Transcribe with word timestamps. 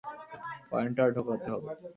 কয়েনটা 0.69 1.03
ঢোকাতে 1.15 1.47
হবে। 1.53 1.69